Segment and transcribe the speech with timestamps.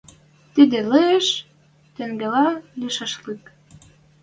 [0.53, 1.27] Тӹдӹ лиэш,
[1.95, 2.47] тенгелӓ
[2.79, 3.43] лишӓшлык.